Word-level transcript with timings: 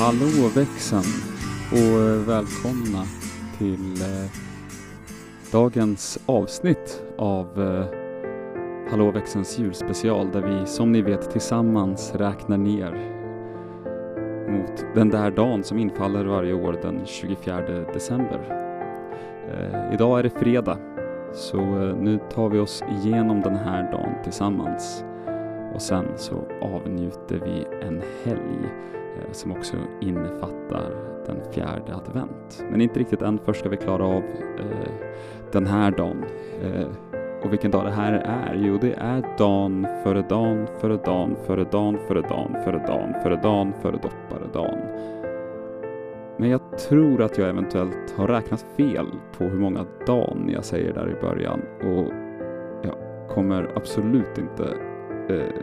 Hallå 0.00 0.48
växeln 0.54 1.02
och 1.72 2.00
eh, 2.00 2.26
välkomna 2.26 3.04
till 3.58 4.02
eh, 4.02 4.30
dagens 5.52 6.18
avsnitt 6.26 7.02
av 7.18 7.62
eh, 7.62 7.84
Hallå 8.90 9.10
växelns 9.10 9.58
julspecial 9.58 10.30
där 10.32 10.42
vi 10.42 10.66
som 10.66 10.92
ni 10.92 11.02
vet 11.02 11.30
tillsammans 11.30 12.14
räknar 12.14 12.58
ner 12.58 12.92
mot 14.48 14.94
den 14.94 15.08
där 15.08 15.30
dagen 15.30 15.64
som 15.64 15.78
infaller 15.78 16.24
varje 16.24 16.54
år 16.54 16.78
den 16.82 17.00
24 17.04 17.60
december. 17.92 18.40
Eh, 19.48 19.94
idag 19.94 20.18
är 20.18 20.22
det 20.22 20.30
fredag 20.30 20.78
så 21.32 21.58
eh, 21.58 21.96
nu 21.96 22.18
tar 22.34 22.48
vi 22.48 22.58
oss 22.58 22.82
igenom 23.02 23.40
den 23.40 23.56
här 23.56 23.92
dagen 23.92 24.14
tillsammans 24.24 25.04
och 25.74 25.82
sen 25.82 26.06
så 26.16 26.44
avnjuter 26.62 27.40
vi 27.44 27.86
en 27.86 28.02
helg 28.24 28.68
Eh, 29.16 29.32
som 29.32 29.52
också 29.52 29.76
innefattar 30.00 30.90
den 31.26 31.52
fjärde 31.52 31.94
advent. 31.94 32.64
Men 32.70 32.80
inte 32.80 33.00
riktigt 33.00 33.22
än, 33.22 33.38
först 33.44 33.60
ska 33.60 33.68
vi 33.68 33.76
klara 33.76 34.04
av 34.04 34.22
eh, 34.58 34.90
den 35.52 35.66
här 35.66 35.90
dagen. 35.90 36.24
Eh, 36.62 36.86
och 37.42 37.52
vilken 37.52 37.70
dag 37.70 37.84
det 37.84 37.90
här 37.90 38.12
är? 38.12 38.54
Jo, 38.54 38.78
det 38.80 38.92
är 38.92 39.36
dagen 39.38 39.86
före 40.04 40.22
dagen 40.22 40.66
före 40.80 40.96
dagen 40.96 41.36
före 41.46 41.64
dagen 41.64 41.98
före 42.08 42.22
dagen 42.22 42.56
före 42.64 42.78
dagen 42.86 43.14
före 43.22 43.36
dagen 43.36 43.72
före 43.82 43.96
dopparedagen. 43.96 44.78
Men 46.36 46.50
jag 46.50 46.78
tror 46.78 47.22
att 47.22 47.38
jag 47.38 47.48
eventuellt 47.48 48.14
har 48.16 48.28
räknat 48.28 48.66
fel 48.76 49.06
på 49.38 49.44
hur 49.44 49.58
många 49.58 49.86
dagen 50.06 50.50
jag 50.52 50.64
säger 50.64 50.92
där 50.92 51.10
i 51.10 51.20
början 51.20 51.60
och 51.80 52.12
jag 52.82 52.94
kommer 53.28 53.70
absolut 53.76 54.38
inte 54.38 54.64
eh, 55.34 55.62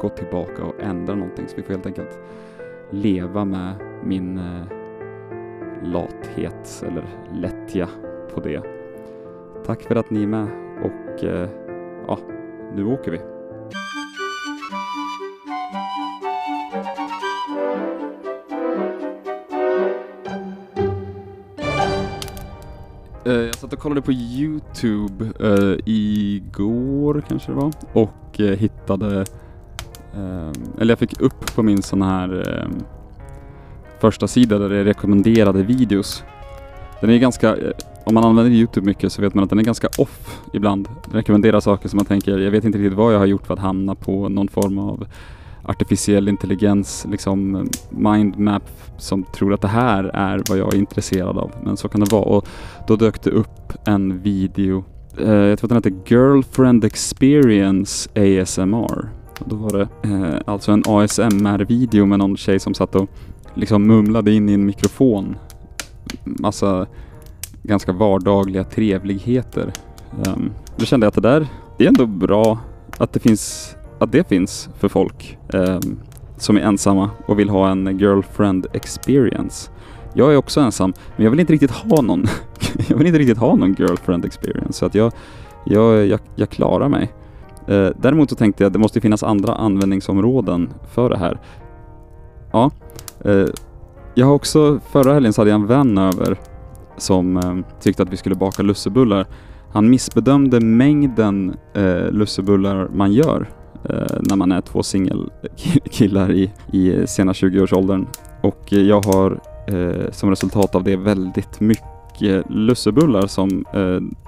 gå 0.00 0.08
tillbaka 0.08 0.64
och 0.64 0.80
ändra 0.80 1.14
någonting 1.14 1.48
så 1.48 1.56
vi 1.56 1.62
får 1.62 1.72
helt 1.72 1.86
enkelt 1.86 2.18
leva 2.90 3.44
med 3.44 3.74
min 4.04 4.38
eh, 4.38 4.62
lathet 5.82 6.84
eller 6.86 7.04
lättja 7.32 7.88
på 8.34 8.40
det. 8.40 8.62
Tack 9.66 9.82
för 9.82 9.96
att 9.96 10.10
ni 10.10 10.22
är 10.22 10.26
med 10.26 10.48
och 10.82 11.24
eh, 11.24 11.48
ja, 12.06 12.18
nu 12.74 12.84
åker 12.84 13.10
vi. 13.10 13.18
Eh, 23.28 23.34
jag 23.34 23.54
satt 23.54 23.72
och 23.72 23.78
kollade 23.78 24.02
på 24.02 24.12
Youtube 24.12 25.24
uh, 25.40 25.78
igår 25.86 27.22
kanske 27.28 27.52
det 27.52 27.56
var 27.56 27.72
och 27.92 28.40
uh, 28.40 28.46
hittade, 28.46 29.24
Ehm, 30.18 30.52
eller 30.80 30.92
jag 30.92 30.98
fick 30.98 31.20
upp 31.20 31.54
på 31.54 31.62
min 31.62 31.82
sån 31.82 32.02
här 32.02 32.58
eh, 32.58 32.68
första 34.00 34.28
sida 34.28 34.58
där 34.58 34.68
det 34.68 34.76
är 34.76 34.84
rekommenderade 34.84 35.62
videos. 35.62 36.24
Den 37.00 37.10
är 37.10 37.18
ganska, 37.18 37.56
eh, 37.56 37.72
om 38.04 38.14
man 38.14 38.24
använder 38.24 38.52
Youtube 38.52 38.86
mycket 38.86 39.12
så 39.12 39.22
vet 39.22 39.34
man 39.34 39.44
att 39.44 39.50
den 39.50 39.58
är 39.58 39.62
ganska 39.62 39.88
off 39.98 40.40
ibland. 40.52 40.88
Den 41.04 41.14
rekommenderar 41.14 41.60
saker 41.60 41.88
som 41.88 41.96
man 41.96 42.06
tänker, 42.06 42.38
jag 42.38 42.50
vet 42.50 42.64
inte 42.64 42.78
riktigt 42.78 42.98
vad 42.98 43.14
jag 43.14 43.18
har 43.18 43.26
gjort 43.26 43.46
för 43.46 43.54
att 43.54 43.60
hamna 43.60 43.94
på 43.94 44.28
någon 44.28 44.48
form 44.48 44.78
av 44.78 45.06
artificiell 45.62 46.28
intelligens, 46.28 47.06
liksom 47.10 47.68
mindmap 47.90 48.62
som 48.98 49.24
tror 49.24 49.54
att 49.54 49.60
det 49.60 49.68
här 49.68 50.04
är 50.04 50.42
vad 50.48 50.58
jag 50.58 50.74
är 50.74 50.78
intresserad 50.78 51.38
av. 51.38 51.52
Men 51.64 51.76
så 51.76 51.88
kan 51.88 52.00
det 52.00 52.12
vara. 52.12 52.24
Och 52.24 52.48
då 52.88 52.96
dök 52.96 53.22
det 53.22 53.30
upp 53.30 53.72
en 53.84 54.22
video, 54.22 54.84
eh, 55.18 55.32
jag 55.32 55.58
tror 55.58 55.66
att 55.72 55.82
den 55.82 55.92
heter 55.92 56.14
Girlfriend 56.14 56.84
Experience 56.84 58.10
ASMR. 58.14 59.17
Och 59.38 59.48
då 59.48 59.56
var 59.56 59.70
det 59.70 59.88
eh, 60.08 60.40
alltså 60.46 60.72
en 60.72 60.82
ASMR-video 60.86 62.06
med 62.06 62.18
någon 62.18 62.36
tjej 62.36 62.60
som 62.60 62.74
satt 62.74 62.94
och 62.94 63.08
liksom 63.54 63.86
mumlade 63.86 64.32
in 64.32 64.48
i 64.48 64.52
en 64.52 64.66
mikrofon 64.66 65.36
massa 66.24 66.86
ganska 67.62 67.92
vardagliga 67.92 68.64
trevligheter. 68.64 69.72
Um, 70.26 70.52
då 70.76 70.84
kände 70.84 71.04
jag 71.04 71.08
att 71.08 71.14
det 71.14 71.20
där 71.20 71.46
det 71.78 71.84
är 71.84 71.88
ändå 71.88 72.06
bra 72.06 72.58
att 72.98 73.12
det 73.12 73.20
finns, 73.20 73.76
att 73.98 74.12
det 74.12 74.28
finns 74.28 74.68
för 74.78 74.88
folk 74.88 75.38
um, 75.52 76.00
som 76.36 76.56
är 76.56 76.60
ensamma 76.60 77.10
och 77.26 77.38
vill 77.38 77.48
ha 77.48 77.70
en 77.70 77.98
girlfriend 77.98 78.66
experience. 78.72 79.70
Jag 80.14 80.32
är 80.32 80.36
också 80.36 80.60
ensam, 80.60 80.92
men 81.16 81.24
jag 81.24 81.30
vill 81.30 81.40
inte 81.40 81.52
riktigt 81.52 81.70
ha 81.70 82.02
någon. 82.02 82.26
jag 82.88 82.96
vill 82.96 83.06
inte 83.06 83.18
riktigt 83.18 83.38
ha 83.38 83.56
någon 83.56 83.74
girlfriend 83.78 84.24
experience, 84.24 84.72
så 84.72 84.86
att 84.86 84.94
jag, 84.94 85.12
jag, 85.64 86.06
jag, 86.06 86.20
jag 86.36 86.50
klarar 86.50 86.88
mig. 86.88 87.12
Eh, 87.68 87.90
däremot 88.00 88.30
så 88.30 88.36
tänkte 88.36 88.62
jag 88.62 88.66
att 88.66 88.72
det 88.72 88.78
måste 88.78 89.00
finnas 89.00 89.22
andra 89.22 89.54
användningsområden 89.54 90.68
för 90.94 91.10
det 91.10 91.18
här. 91.18 91.38
Ja, 92.52 92.70
eh, 93.24 93.46
jag 94.14 94.26
har 94.26 94.34
också, 94.34 94.80
förra 94.90 95.14
helgen 95.14 95.32
så 95.32 95.40
hade 95.40 95.50
jag 95.50 95.60
en 95.60 95.66
vän 95.66 95.98
över 95.98 96.38
som 96.96 97.36
eh, 97.36 97.80
tyckte 97.80 98.02
att 98.02 98.12
vi 98.12 98.16
skulle 98.16 98.34
baka 98.34 98.62
lussebullar. 98.62 99.26
Han 99.72 99.90
missbedömde 99.90 100.60
mängden 100.60 101.56
eh, 101.74 102.10
lussebullar 102.10 102.88
man 102.94 103.12
gör 103.12 103.48
eh, 103.84 104.16
när 104.20 104.36
man 104.36 104.52
är 104.52 104.60
två 104.60 104.82
singelkillar 104.82 106.32
i, 106.32 106.52
i 106.72 107.06
sena 107.06 107.32
20-årsåldern. 107.32 108.06
Och 108.42 108.72
jag 108.72 109.06
har 109.06 109.40
eh, 109.66 110.10
som 110.10 110.30
resultat 110.30 110.74
av 110.74 110.84
det 110.84 110.96
väldigt 110.96 111.60
mycket 111.60 112.50
lussebullar 112.50 113.26
som 113.26 113.64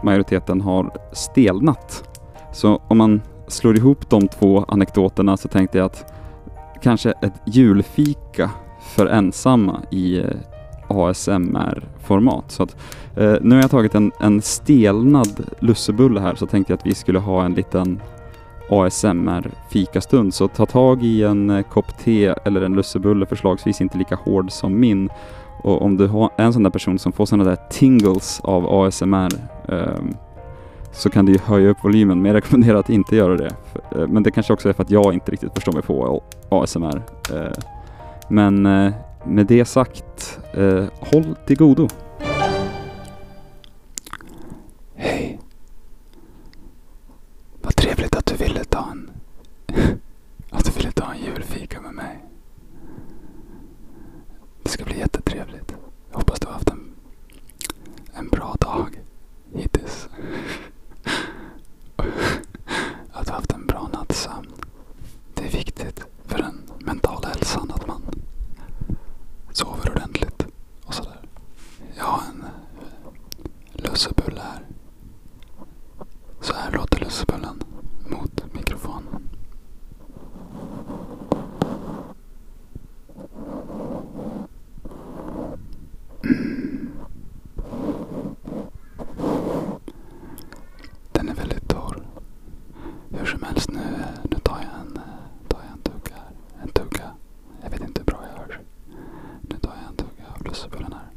majoriteten 0.02 0.60
har 0.60 0.90
stelnat. 1.12 2.04
Så 2.52 2.82
om 2.88 2.98
man 2.98 3.20
slår 3.50 3.76
ihop 3.76 4.10
de 4.10 4.28
två 4.28 4.64
anekdoterna 4.68 5.36
så 5.36 5.48
tänkte 5.48 5.78
jag 5.78 5.84
att 5.84 6.12
kanske 6.82 7.10
ett 7.10 7.42
julfika 7.46 8.50
för 8.80 9.06
ensamma 9.06 9.80
i 9.90 10.18
eh, 10.18 10.26
ASMR-format. 10.88 12.44
Så 12.50 12.62
att, 12.62 12.76
eh, 13.16 13.34
nu 13.40 13.54
har 13.54 13.62
jag 13.62 13.70
tagit 13.70 13.94
en, 13.94 14.12
en 14.20 14.42
stelnad 14.42 15.46
lussebulle 15.58 16.20
här 16.20 16.34
så 16.34 16.46
tänkte 16.46 16.72
jag 16.72 16.78
att 16.78 16.86
vi 16.86 16.94
skulle 16.94 17.18
ha 17.18 17.44
en 17.44 17.54
liten 17.54 18.00
ASMR-fikastund. 18.70 20.34
Så 20.34 20.48
ta 20.48 20.66
tag 20.66 21.02
i 21.02 21.22
en 21.22 21.50
eh, 21.50 21.62
kopp 21.62 21.98
te 21.98 22.34
eller 22.44 22.62
en 22.62 22.74
lussebulle, 22.74 23.26
förslagsvis 23.26 23.80
inte 23.80 23.98
lika 23.98 24.14
hård 24.14 24.52
som 24.52 24.80
min. 24.80 25.08
Och 25.62 25.82
om 25.82 25.96
du 25.96 26.06
har 26.06 26.30
en 26.36 26.52
sån 26.52 26.62
där 26.62 26.70
person 26.70 26.98
som 26.98 27.12
får 27.12 27.26
sådana 27.26 27.50
där 27.50 27.58
tingles 27.70 28.40
av 28.44 28.66
ASMR 28.66 29.28
eh, 29.68 30.00
så 30.92 31.10
kan 31.10 31.26
det 31.26 31.32
ju 31.32 31.38
höja 31.38 31.68
upp 31.68 31.84
volymen, 31.84 32.22
men 32.22 32.26
jag 32.26 32.36
rekommenderar 32.36 32.78
att 32.78 32.90
inte 32.90 33.16
göra 33.16 33.36
det. 33.36 33.54
Eh, 33.96 34.06
men 34.08 34.22
det 34.22 34.30
kanske 34.30 34.52
också 34.52 34.68
är 34.68 34.72
för 34.72 34.82
att 34.82 34.90
jag 34.90 35.14
inte 35.14 35.32
riktigt 35.32 35.54
förstår 35.54 35.72
mig 35.72 35.82
på 35.82 36.22
ASMR. 36.48 37.02
Eh. 37.34 37.52
Men 38.28 38.66
eh, 38.66 38.92
med 39.24 39.46
det 39.46 39.64
sagt, 39.64 40.38
håll 41.00 41.36
till 41.46 41.56
godo. 41.56 41.88
Just 93.60 93.70
nu, 93.70 94.04
nu 94.30 94.38
tar 94.38 94.56
jag 94.56 94.80
en, 94.80 95.00
tar 95.48 95.58
jag 95.62 95.72
en 95.72 95.82
tugga. 95.82 96.16
En 96.62 96.68
tugga. 96.68 97.10
Jag 97.62 97.70
vet 97.70 97.80
inte 97.80 98.00
hur 98.00 98.04
bra 98.06 98.24
jag 98.32 98.38
hörs. 98.42 98.58
Nu 99.42 99.56
tar 99.58 99.70
jag 99.70 99.88
en 99.88 99.96
tugga 99.96 100.24
av 100.34 100.44
lussebullen 100.44 100.92
här. 100.92 101.10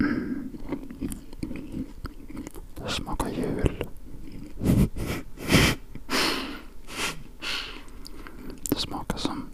Mm. 0.00 0.50
Det 2.74 2.88
smakar 2.90 3.28
jul. 3.28 3.84
Det 8.68 8.76
smakar 8.78 9.18
som 9.18 9.46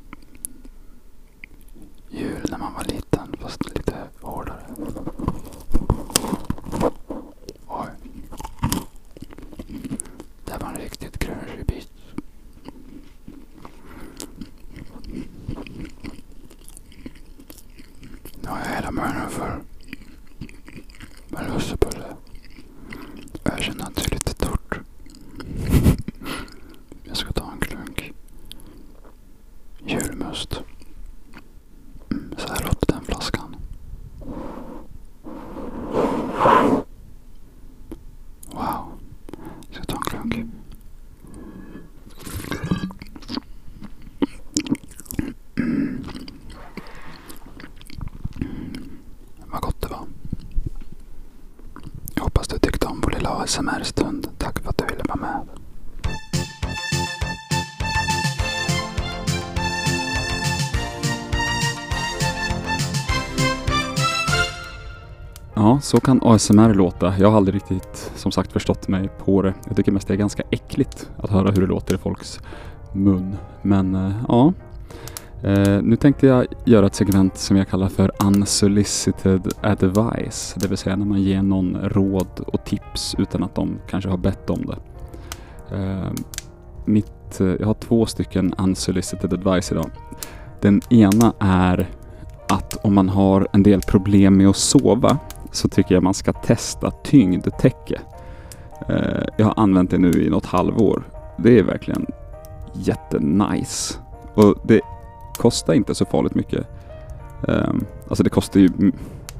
jul 2.10 2.46
när 2.50 2.58
man 2.58 2.74
var 2.74 2.84
liten. 2.84 3.36
Fast 3.40 3.75
julmust. 30.36 30.62
Så 32.36 32.48
här 32.48 32.64
låter 32.64 32.86
den 32.86 33.04
flaskan. 33.04 33.56
Wow. 38.50 38.92
Jag 39.70 39.74
ska 39.74 39.84
ta 39.84 39.96
en 39.96 40.02
klunk. 40.02 40.50
Vad 49.46 49.60
gott 49.62 49.80
det 49.80 49.88
var. 49.88 50.06
Jag 52.14 52.22
hoppas 52.22 52.48
du 52.48 52.58
tyckte 52.58 52.86
om 52.86 53.00
vår 53.00 53.10
lilla 53.10 53.28
ASMR-stund. 53.30 54.28
Tack 54.38 54.58
för 54.58 54.70
att 54.70 54.78
du 54.78 54.84
ville 54.86 55.04
vara 55.08 55.16
med. 55.20 55.65
Ja, 65.66 65.80
så 65.80 66.00
kan 66.00 66.20
ASMR 66.22 66.74
låta. 66.74 67.14
Jag 67.18 67.30
har 67.30 67.36
aldrig 67.36 67.54
riktigt, 67.54 68.12
som 68.14 68.32
sagt, 68.32 68.52
förstått 68.52 68.88
mig 68.88 69.08
på 69.24 69.42
det. 69.42 69.54
Jag 69.66 69.76
tycker 69.76 69.92
mest 69.92 70.08
det 70.08 70.14
är 70.14 70.18
ganska 70.18 70.42
äckligt 70.50 71.10
att 71.16 71.30
höra 71.30 71.50
hur 71.50 71.60
det 71.60 71.66
låter 71.66 71.94
i 71.94 71.98
folks 71.98 72.40
mun. 72.92 73.36
Men 73.62 73.94
eh, 73.94 74.12
ja, 74.28 74.52
eh, 75.42 75.82
nu 75.82 75.96
tänkte 75.96 76.26
jag 76.26 76.46
göra 76.64 76.86
ett 76.86 76.94
segment 76.94 77.36
som 77.36 77.56
jag 77.56 77.68
kallar 77.68 77.88
för 77.88 78.10
Unsolicited 78.24 79.52
Advice. 79.62 80.54
Det 80.56 80.68
vill 80.68 80.78
säga 80.78 80.96
när 80.96 81.06
man 81.06 81.22
ger 81.22 81.42
någon 81.42 81.76
råd 81.82 82.40
och 82.46 82.64
tips 82.64 83.14
utan 83.18 83.42
att 83.42 83.54
de 83.54 83.78
kanske 83.90 84.10
har 84.10 84.18
bett 84.18 84.50
om 84.50 84.66
det. 84.66 84.78
Eh, 85.76 86.10
mitt, 86.84 87.40
jag 87.40 87.66
har 87.66 87.74
två 87.74 88.06
stycken 88.06 88.54
Unsolicited 88.58 89.32
Advice 89.32 89.72
idag. 89.72 89.90
Den 90.60 90.80
ena 90.90 91.32
är 91.38 91.88
att 92.48 92.84
om 92.84 92.94
man 92.94 93.08
har 93.08 93.48
en 93.52 93.62
del 93.62 93.80
problem 93.80 94.36
med 94.36 94.48
att 94.48 94.56
sova 94.56 95.18
så 95.56 95.68
tycker 95.68 95.94
jag 95.94 96.02
man 96.02 96.14
ska 96.14 96.32
testa 96.32 96.90
tyngdtäcke. 96.90 98.00
Eh, 98.88 99.24
jag 99.36 99.46
har 99.46 99.54
använt 99.56 99.90
det 99.90 99.98
nu 99.98 100.10
i 100.10 100.30
något 100.30 100.46
halvår. 100.46 101.02
Det 101.36 101.58
är 101.58 101.62
verkligen 101.62 102.06
jättenice. 102.72 103.98
Och 104.34 104.54
det 104.62 104.80
kostar 105.38 105.74
inte 105.74 105.94
så 105.94 106.04
farligt 106.04 106.34
mycket. 106.34 106.66
Ehm, 107.48 107.84
alltså 108.08 108.22
det 108.22 108.30
kostar 108.30 108.60
ju, 108.60 108.66
mm, 108.66 108.92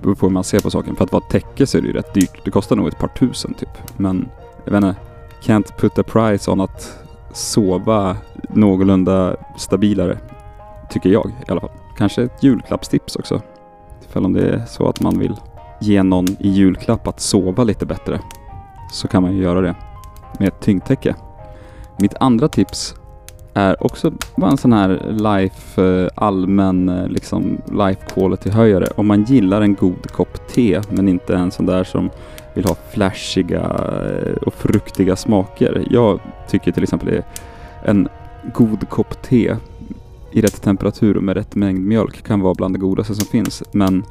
beror 0.02 0.14
på 0.14 0.26
hur 0.26 0.32
man 0.32 0.44
ser 0.44 0.60
på 0.60 0.70
saken. 0.70 0.96
För 0.96 1.04
att 1.04 1.12
vara 1.12 1.24
täcke 1.30 1.66
så 1.66 1.78
är 1.78 1.82
det 1.82 1.88
ju 1.88 1.94
rätt 1.94 2.14
dyrt. 2.14 2.44
Det 2.44 2.50
kostar 2.50 2.76
nog 2.76 2.88
ett 2.88 2.98
par 2.98 3.08
tusen 3.08 3.54
typ. 3.54 3.96
Men 3.96 4.28
jag 4.64 4.72
vet 4.72 4.84
inte, 4.84 5.00
can't 5.42 5.76
put 5.78 5.98
a 5.98 6.02
price 6.02 6.50
on 6.50 6.60
att 6.60 6.98
sova 7.32 8.16
någorlunda 8.48 9.36
stabilare. 9.56 10.18
Tycker 10.90 11.10
jag 11.10 11.30
i 11.48 11.50
alla 11.50 11.60
fall. 11.60 11.70
Kanske 11.98 12.22
ett 12.22 12.42
julklappstips 12.42 13.16
också. 13.16 13.42
Ifall 14.08 14.24
om 14.24 14.32
det 14.32 14.48
är 14.48 14.64
så 14.66 14.88
att 14.88 15.00
man 15.00 15.18
vill 15.18 15.36
ge 15.80 16.02
någon 16.02 16.26
i 16.38 16.48
julklapp 16.48 17.08
att 17.08 17.20
sova 17.20 17.64
lite 17.64 17.86
bättre 17.86 18.20
så 18.92 19.08
kan 19.08 19.22
man 19.22 19.36
ju 19.36 19.42
göra 19.42 19.60
det 19.60 19.74
med 20.38 20.48
ett 20.48 20.60
tyngdtäcke. 20.60 21.14
Mitt 21.98 22.14
andra 22.20 22.48
tips 22.48 22.94
är 23.54 23.84
också 23.84 24.12
bara 24.36 24.50
en 24.50 24.56
sån 24.56 24.72
här 24.72 24.88
life, 25.10 25.82
eh, 25.82 26.08
allmän 26.14 26.88
eh, 26.88 27.08
liksom 27.08 27.58
life 27.72 28.00
quality 28.14 28.50
höjare. 28.50 28.86
Om 28.96 29.06
man 29.06 29.22
gillar 29.22 29.60
en 29.60 29.74
god 29.74 30.10
kopp 30.10 30.48
te 30.48 30.80
men 30.90 31.08
inte 31.08 31.36
en 31.36 31.50
sån 31.50 31.66
där 31.66 31.84
som 31.84 32.10
vill 32.54 32.64
ha 32.64 32.76
flashiga 32.90 33.60
eh, 33.60 34.32
och 34.32 34.54
fruktiga 34.54 35.16
smaker. 35.16 35.86
Jag 35.90 36.20
tycker 36.48 36.72
till 36.72 36.82
exempel 36.82 37.08
det 37.08 37.24
en 37.84 38.08
god 38.54 38.88
kopp 38.88 39.22
te 39.22 39.56
i 40.32 40.40
rätt 40.40 40.62
temperatur 40.62 41.16
och 41.16 41.22
med 41.22 41.36
rätt 41.36 41.54
mängd 41.54 41.80
mjölk 41.80 42.22
kan 42.22 42.40
vara 42.40 42.54
bland 42.54 42.74
det 42.74 42.78
godaste 42.78 43.14
som 43.14 43.26
finns. 43.26 43.62
Men 43.72 44.04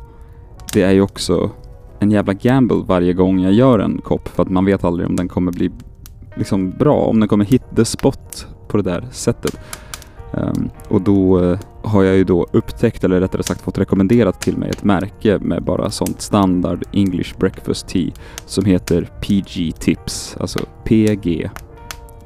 det 0.76 0.82
är 0.82 0.92
ju 0.92 1.02
också 1.02 1.52
en 2.00 2.12
jävla 2.12 2.34
gamble 2.34 2.84
varje 2.88 3.14
gång 3.14 3.40
jag 3.40 3.54
gör 3.54 3.80
en 3.80 4.02
kopp 4.02 4.28
för 4.28 4.44
att 4.44 4.50
man 4.50 4.66
vet 4.66 4.84
aldrig 4.84 5.10
om 5.10 5.16
den 5.16 5.28
kommer 5.28 5.52
bli 5.52 5.72
liksom 6.36 6.72
bra, 6.72 6.96
om 6.96 7.20
den 7.20 7.30
kommer 7.30 7.46
hit 7.46 7.64
the 7.76 7.86
spot 7.86 8.48
på 8.68 8.78
det 8.78 8.84
där 8.84 9.08
sättet. 9.12 9.60
Um, 10.32 10.70
och 10.90 11.02
då 11.02 11.40
uh, 11.40 11.60
har 11.84 12.04
jag 12.04 12.16
ju 12.16 12.24
då 12.24 12.48
upptäckt, 12.52 13.04
eller 13.04 13.20
rättare 13.20 13.44
sagt 13.44 13.62
fått 13.62 13.78
rekommenderat 13.78 14.42
till 14.42 14.58
mig 14.58 14.70
ett 14.70 14.84
märke 14.84 15.40
med 15.40 15.64
bara 15.64 15.90
sånt 15.90 16.22
standard 16.22 16.84
English 16.92 17.38
breakfast 17.38 17.88
tea 17.88 18.12
som 18.46 18.66
heter 18.66 19.10
PG 19.22 19.80
Tips, 19.80 20.38
alltså 20.40 20.60
PG 20.84 21.50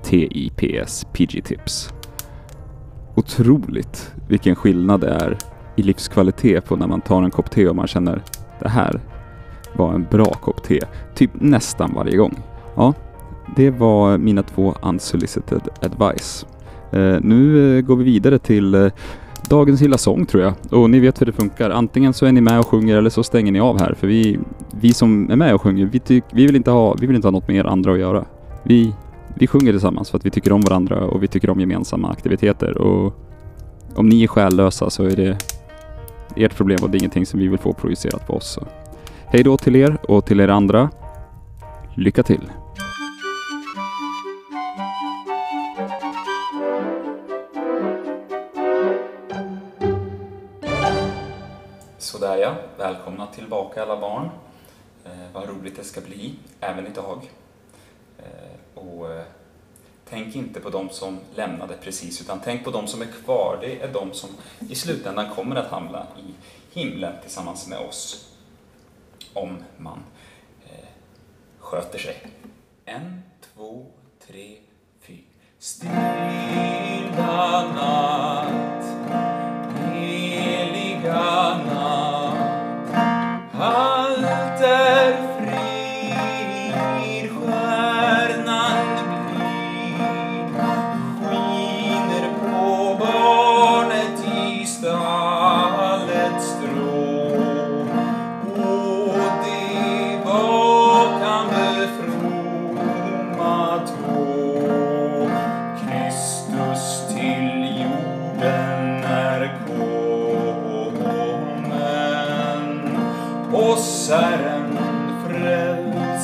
TIPS 0.03 1.05
PG 1.13 1.43
Tips. 1.45 1.89
Otroligt 3.15 4.11
vilken 4.27 4.55
skillnad 4.55 5.01
det 5.01 5.09
är 5.09 5.37
i 5.75 5.83
livskvalitet 5.83 6.65
på 6.65 6.75
när 6.75 6.87
man 6.87 7.01
tar 7.01 7.23
en 7.23 7.31
kopp 7.31 7.51
te 7.51 7.67
och 7.67 7.75
man 7.75 7.87
känner 7.87 8.23
det 8.59 8.69
här 8.69 8.99
var 9.73 9.93
en 9.93 10.07
bra 10.11 10.25
kopp 10.25 10.63
te. 10.63 10.79
Typ 11.15 11.31
nästan 11.33 11.93
varje 11.95 12.17
gång. 12.17 12.35
Ja, 12.75 12.93
det 13.55 13.69
var 13.69 14.17
mina 14.17 14.43
två 14.43 14.75
unsolicited 14.81 15.61
advice. 15.81 16.45
Eh, 16.91 17.17
nu 17.21 17.77
eh, 17.77 17.81
går 17.81 17.95
vi 17.95 18.03
vidare 18.03 18.39
till 18.39 18.75
eh, 18.75 18.91
dagens 19.49 19.81
lilla 19.81 19.97
sång 19.97 20.25
tror 20.25 20.43
jag. 20.43 20.53
Och 20.71 20.89
ni 20.89 20.99
vet 20.99 21.21
hur 21.21 21.25
det 21.25 21.31
funkar. 21.31 21.69
Antingen 21.69 22.13
så 22.13 22.25
är 22.25 22.31
ni 22.31 22.41
med 22.41 22.59
och 22.59 22.67
sjunger 22.67 22.97
eller 22.97 23.09
så 23.09 23.23
stänger 23.23 23.51
ni 23.51 23.59
av 23.59 23.79
här. 23.79 23.93
För 23.93 24.07
vi, 24.07 24.39
vi 24.81 24.93
som 24.93 25.31
är 25.31 25.35
med 25.35 25.53
och 25.53 25.61
sjunger, 25.61 25.85
vi, 25.85 25.99
tyck, 25.99 26.23
vi, 26.31 26.45
vill 26.45 26.55
inte 26.55 26.71
ha, 26.71 26.95
vi 26.99 27.07
vill 27.07 27.15
inte 27.15 27.27
ha 27.27 27.31
något 27.31 27.47
med 27.47 27.57
er 27.57 27.65
andra 27.65 27.93
att 27.93 27.99
göra. 27.99 28.25
Vi, 28.63 28.93
vi 29.33 29.47
sjunger 29.47 29.71
tillsammans 29.71 30.09
för 30.09 30.17
att 30.17 30.25
vi 30.25 30.29
tycker 30.29 30.51
om 30.51 30.61
varandra 30.61 31.05
och 31.05 31.23
vi 31.23 31.27
tycker 31.27 31.49
om 31.49 31.59
gemensamma 31.59 32.11
aktiviteter. 32.11 32.77
Och 32.77 33.13
om 33.95 34.09
ni 34.09 34.23
är 34.23 34.27
själlösa 34.27 34.89
så 34.89 35.03
är 35.03 35.15
det 35.15 35.37
ert 36.35 36.55
problem 36.55 36.77
och 36.81 36.89
det 36.89 36.97
är 36.97 36.99
ingenting 36.99 37.25
som 37.25 37.39
vi 37.39 37.47
vill 37.47 37.59
få 37.59 37.73
projicerat 37.73 38.27
på 38.27 38.33
oss. 38.33 38.59
Hej 39.25 39.43
då 39.43 39.57
till 39.57 39.75
er 39.75 39.97
och 40.07 40.25
till 40.25 40.39
er 40.39 40.47
andra. 40.47 40.89
Lycka 41.95 42.23
till! 42.23 42.51
Sådär 51.97 52.37
ja, 52.37 52.55
välkomna 52.77 53.25
tillbaka 53.27 53.83
alla 53.83 54.01
barn. 54.01 54.29
Eh, 55.05 55.11
vad 55.33 55.49
roligt 55.49 55.75
det 55.75 55.83
ska 55.83 56.01
bli, 56.01 56.35
även 56.59 56.87
idag. 56.87 57.29
Eh, 58.17 58.83
och 58.83 59.11
eh, 59.11 59.23
tänk 60.09 60.35
inte 60.35 60.59
på 60.59 60.69
de 60.69 60.89
som 60.89 61.19
lämnade 61.35 61.77
precis, 61.83 62.21
utan 62.21 62.39
tänk 62.43 62.63
på 62.63 62.71
de 62.71 62.87
som 62.87 63.01
är 63.01 63.07
kvar. 63.23 63.57
Det 63.61 63.81
är 63.81 63.93
de 63.93 64.13
som 64.13 64.29
i 64.69 64.75
slutändan 64.75 65.35
kommer 65.35 65.55
att 65.55 65.71
hamna 65.71 66.07
i 66.17 66.33
himlen 66.79 67.13
tillsammans 67.21 67.67
med 67.67 67.79
oss. 67.79 68.29
Om 69.33 69.57
man 69.77 70.03
eh, 70.65 70.87
sköter 71.59 71.99
sig. 71.99 72.27
En, 72.85 73.21
två, 73.53 73.85
tre, 74.27 74.57
fyra. 75.01 75.17
Stilla 75.59 76.03
natt, 77.75 78.28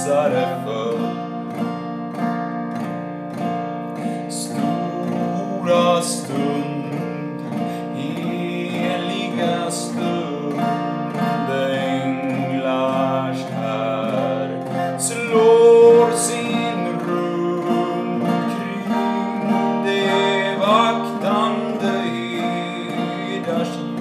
frälsare 0.06 0.64
för. 0.66 1.00
Stora 4.30 6.02
stund, 6.02 7.42
heliga 7.96 9.72
stund 9.72 10.62
Änglars 11.74 13.38
här 13.52 15.00
slår 15.00 16.12
sin 16.12 16.86
rund 17.08 18.24
kring 18.26 19.00
det 19.86 20.58
vaktande 20.60 21.98
herdars 23.28 23.95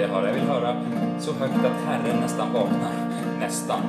det 0.00 0.06
höra. 0.06 0.26
Jag 0.26 0.34
vill 0.34 0.42
höra 0.42 0.76
så 1.18 1.32
högt 1.32 1.54
att 1.54 1.86
Herren 1.86 2.20
nästan 2.20 2.52
vaknar. 2.52 2.92
Nästan. 3.40 3.80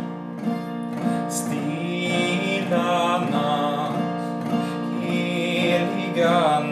Stilla 1.30 3.20
natt, 3.32 3.94
heliga 5.02 6.60
natt 6.60 6.71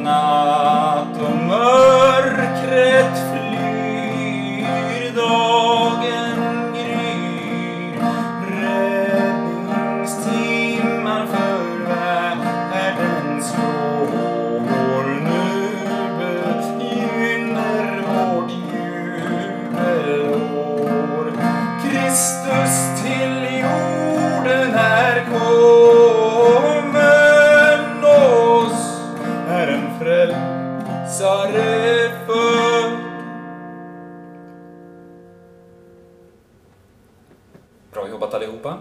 jobbat 38.29 38.41
allihopa. 38.41 38.77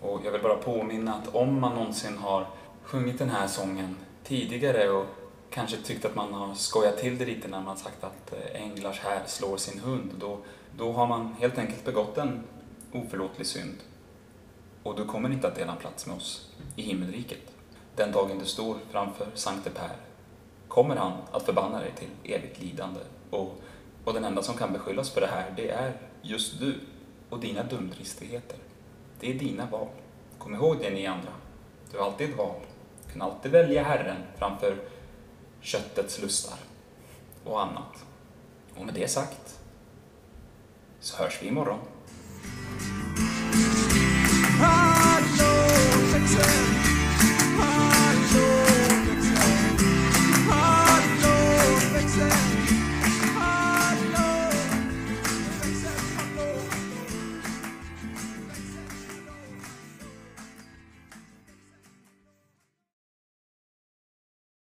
Och 0.00 0.20
jag 0.24 0.32
vill 0.32 0.42
bara 0.42 0.56
påminna 0.56 1.14
att 1.14 1.34
om 1.34 1.60
man 1.60 1.74
någonsin 1.74 2.18
har 2.18 2.46
sjungit 2.82 3.18
den 3.18 3.30
här 3.30 3.46
sången 3.46 3.96
tidigare 4.24 4.90
och 4.90 5.06
kanske 5.50 5.76
tyckt 5.76 6.04
att 6.04 6.14
man 6.14 6.32
har 6.32 6.54
skojat 6.54 6.98
till 6.98 7.18
det 7.18 7.24
lite 7.24 7.48
när 7.48 7.60
man 7.60 7.76
sagt 7.76 8.04
att 8.04 8.32
eh, 8.32 8.62
änglars 8.62 9.00
här 9.00 9.22
slår 9.26 9.56
sin 9.56 9.80
hund, 9.80 10.10
då, 10.20 10.38
då 10.76 10.92
har 10.92 11.06
man 11.06 11.34
helt 11.40 11.58
enkelt 11.58 11.84
begått 11.84 12.18
en 12.18 12.42
oförlåtlig 12.92 13.46
synd. 13.46 13.76
Och 14.82 14.96
du 14.96 15.04
kommer 15.04 15.32
inte 15.32 15.48
att 15.48 15.54
dela 15.54 15.72
en 15.72 15.78
plats 15.78 16.06
med 16.06 16.16
oss 16.16 16.50
i 16.76 16.82
himmelriket. 16.82 17.52
Den 17.96 18.12
dagen 18.12 18.38
du 18.38 18.44
står 18.44 18.76
framför 18.90 19.26
Sankte 19.34 19.70
Per 19.70 19.96
kommer 20.68 20.96
han 20.96 21.12
att 21.32 21.42
förbanna 21.42 21.80
dig 21.80 21.92
till 21.98 22.34
evigt 22.34 22.60
lidande. 22.60 23.00
Och, 23.30 23.60
och 24.04 24.14
den 24.14 24.24
enda 24.24 24.42
som 24.42 24.56
kan 24.56 24.72
beskyllas 24.72 25.10
för 25.10 25.20
det 25.20 25.26
här, 25.26 25.52
det 25.56 25.70
är 25.70 25.92
just 26.22 26.60
du 26.60 26.74
och 27.30 27.40
dina 27.40 27.62
dumdristigheter. 27.62 28.58
Det 29.20 29.30
är 29.30 29.34
dina 29.34 29.66
val. 29.66 29.88
Kom 30.38 30.54
ihåg 30.54 30.78
det 30.80 30.90
ni 30.90 31.06
andra. 31.06 31.32
Du 31.92 31.98
har 31.98 32.04
alltid 32.04 32.30
ett 32.30 32.36
val. 32.36 32.60
Du 33.06 33.12
kan 33.12 33.22
alltid 33.22 33.52
välja 33.52 33.82
Herren 33.82 34.22
framför 34.38 34.76
köttets 35.60 36.22
lustar 36.22 36.58
och 37.44 37.62
annat. 37.62 38.04
Och 38.76 38.84
med 38.84 38.94
det 38.94 39.08
sagt 39.08 39.60
så 41.00 41.16
hörs 41.16 41.42
vi 41.42 41.48
imorgon. 41.48 41.78